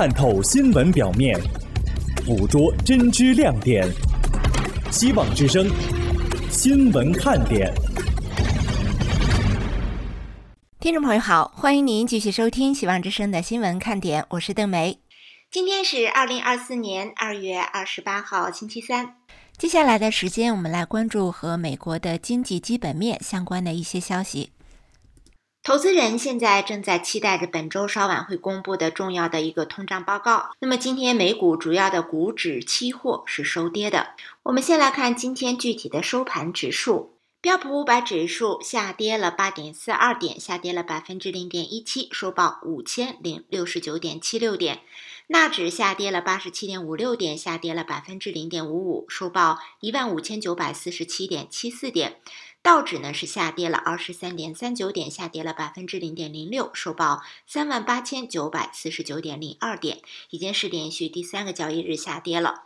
[0.00, 1.38] 探透新闻表面，
[2.24, 3.86] 捕捉真知亮点。
[4.90, 5.70] 希望之声，
[6.50, 7.70] 新闻看点。
[10.80, 14.98] 听众朋友好，欢迎您继续收听希望之声的新闻看点，我是邓梅。
[15.50, 19.16] 今天是二零二四年二月二十八号，星期三。
[19.58, 24.52] 接下来的时间，我们来关注和美国的经济基本面相关的一些消息。
[25.62, 30.52] 投资人现在正在期待着本周稍晚会公布的重要的一个通胀报告。
[30.60, 34.14] 那么今天美股主要的股指期货是收跌的。
[34.44, 37.12] 我们先来看今天具体的收盘指数，
[37.42, 44.80] 标普五百指数下跌了八点四二点，下跌了百分之零点一七，收报五千零六十九点七六点。
[45.26, 52.16] 纳指下跌了八十七点五六点，下跌了百分之零点五五，收报一万五千九百四十七点七四点。
[52.62, 62.64] 道指呢是下跌了二十三点三九点，下跌了百分之零点零六，收报三万八千九百四十九点零二点，已经是连续第三个交易日下跌了。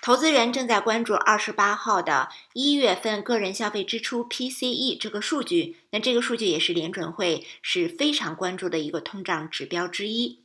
[0.00, 10.44] 投资人正在关注二十八号的一月份个人消费支出 PCE 这个数据，那这个数据也是联准会是非常关注的一个通胀指标之一。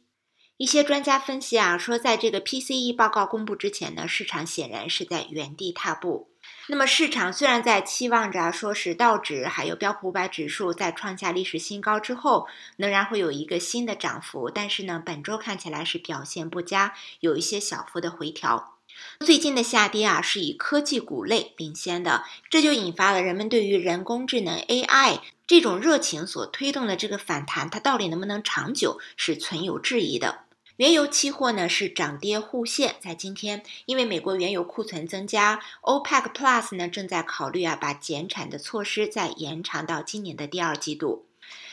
[0.57, 6.30] 一些专家分析啊，说在这个 PCE 报告公布之前呢，市场显然是在原地踏步。
[6.67, 18.75] 那么市场虽然在期望着说是道指还有标普五百指数在创下历史新高之后，仍然会有一个新的涨幅，但是呢，本周看起来是表现不佳，有一些小幅的回调。
[19.19, 30.43] 最近的下跌啊，是以科技股类领先的，这就引发了人们对于人工智能 AI 这种热情所推动的这个反弹，它到底能不能长久，是存有质疑的。
[30.81, 41.27] 原油期货呢是涨跌互现，在今天，因为美国原油库存增加，OPEC Plus 呢正在考虑啊把减产的措施再延长到今年的第二季度。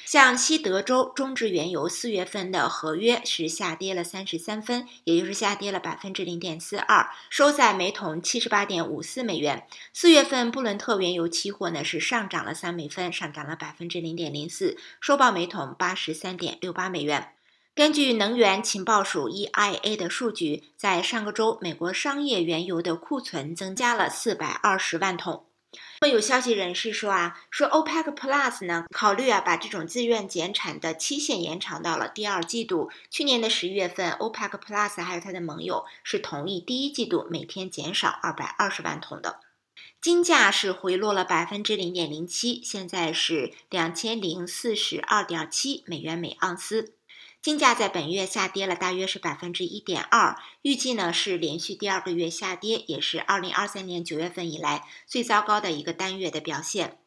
[0.05, 9.67] 像西德州中质原油四月份的合约是下跌了三十三分，也就是下跌了百分之零点四二，收在每桶七十八点五四美元。
[9.95, 17.33] 四月份布伦特原油期货呢是上涨了三美分，上涨了百分之零点零四，收报每桶八十三点六八美元。
[17.79, 25.47] 根据能源情报署 （EIA） 的数据，在上个周，美国商业原油的库存增加了四百二十万桶。
[26.01, 32.91] 那么有消息人士说啊，说 OPEC Plus 呢考虑啊把这种自愿减产的期限延长到了第二季度。
[33.11, 39.39] 去年的十一月份，OPEC Plus 还有它的盟友是同意第一季度每天减少二百二十万桶的。
[40.03, 46.95] 金价是回落了百分之零点零七，现在是两千零四十二点七美元每盎司。
[47.41, 56.99] 金价在本月下跌了大约是百分之一点二，预计呢是连续第二个月下跌，也是二零二三年九月份以来最糟糕的一个单月的表现。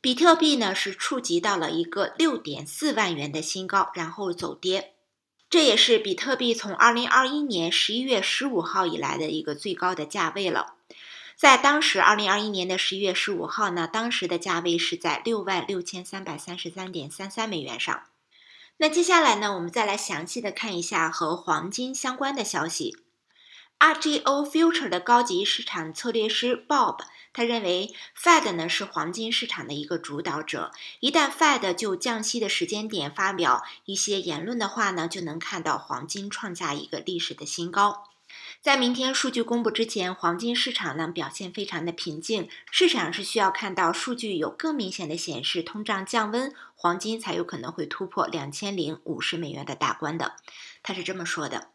[0.00, 4.94] 比特币呢是触及到了一个六点四万元的新高，然后走跌，
[5.48, 10.74] 这也是比特币从二零二一年十一月十五号以来的一个最高的价位了。
[11.36, 18.04] 在当时二零二一年的十一月十五号呢，当时的价位是在六万六千三百三十三点三三美元上。
[18.78, 22.96] 那接下来呢，我们再来详细的看一下和黄金相关的消息。
[23.78, 27.00] RGO Future 的高级市场策略师 Bob，
[27.32, 38.13] 他认为 Fed 呢是黄金市场的一个主导者，一旦 Fed 就降息的时间点发表一些言论的话呢，就能看到黄金创下一个历史的新高。
[38.60, 42.48] 在明天数据公布之前，黄金市场呢表现非常的平静。
[42.70, 50.36] 市场是需要看到数据有更明显的显示通胀降温，黄金才有可能会突破两千零五十美元的大关的。
[50.82, 51.68] 他是这么说的。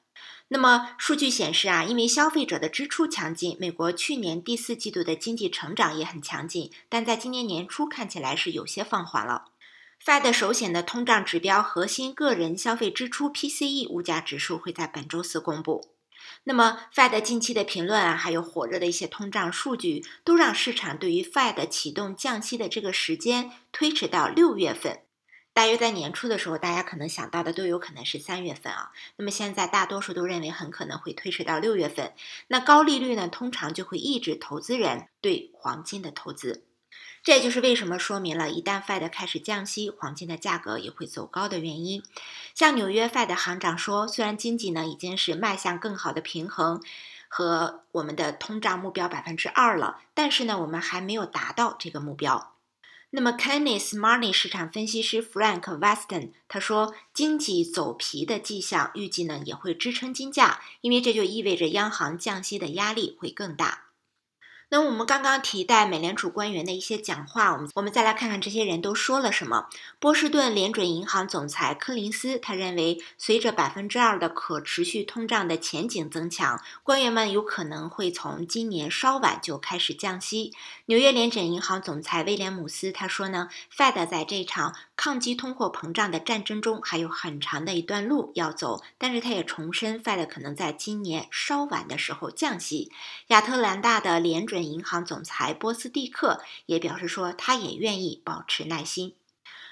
[0.47, 9.45] 那么数据显示啊，因为消费者的支出强劲，美国去年第四季度的经济成长也很强劲，但在今年年初看起来是有些放缓了。
[10.03, 15.89] Fed 首显的通胀指标核心个人消费支出 PCE 物价指数会在本周四公布。
[16.45, 25.01] 那么，Fed 近期的评论啊，还有火热的一些通胀数据，都让市场对于 Fed 启动降息的这个时间推迟到六月份。
[25.51, 28.91] 大约在年初的时候，大家可能想到的都有可能是三月份啊。
[29.17, 32.13] 那么现在大多数都认为很可能会推迟到六月份。
[32.47, 36.63] 那高利率呢，通常就会抑制投资人对黄金的投资。
[37.21, 42.01] 这也就是为什么说明了，一旦 Fed 开始降息，黄金的价格也会走高的原因。
[42.55, 46.81] 像纽约 Fed 行长说，虽然经济呢已经是迈向更好的平衡
[47.27, 52.53] 和我们的通胀目标百分之二了，但是呢，我们还没有达到这个目标。
[53.11, 63.88] 那么 k e n n e s Money 市场分析师 Frank Weston 他说，经济走皮的迹象预计呢也会支撑金价，因为这就意味着央行降息的压力会更大。
[64.71, 69.67] 那我们刚刚提到美联储官员的一些讲话，我们我们再来看看这些人都说了什么。
[69.97, 80.53] 波士顿联准银行总裁柯林斯他认为，随着百分之二的可持续通胀的前景增强，官员们有可能会从今年稍晚就开始降息。
[80.85, 92.91] 纽约联准银行总裁威廉姆斯他说呢，Fed 在这场抗击通货膨胀的战争中还有很长的一段路要走，但是他也重申，Fed 可能在今年稍晚的时候降息。
[93.29, 99.13] 亚特兰大的联准银行总裁波斯蒂克也表示说，他也愿意保持耐心。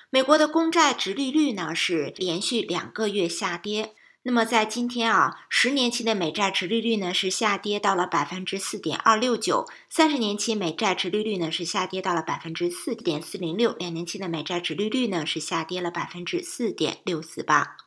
[0.10, 3.94] 美国的公债直利率呢是连续两个月下跌。
[4.24, 17.87] 那么在今天啊，十年期的美债直利率呢是下跌到了百分之四点二六九，三十年期美债直利率呢是下跌到了百分之四点四零六，两年期的美债直利率呢是下跌了百分之四点六四八。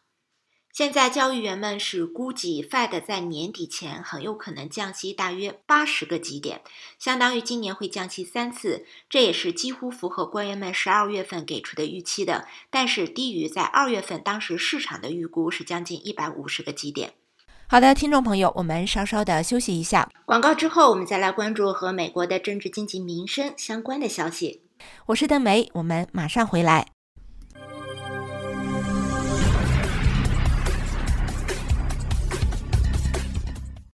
[0.72, 6.62] 现在交易员们是估计，Fed 在年底前很有可能降息大约八十个基点，
[6.98, 17.14] 相当于今年会降息三次，这也是几乎符合官员们十二月份给出的预期的，但是低于在二月份当时市场的预估是将近一百五十个基点。
[17.66, 24.62] 好的，听众朋友，我们稍稍的休息一下，广告之后我们再来关注和美国的政治、经济、民生相关的消息。
[25.06, 26.86] 我是邓梅，我们马上回来。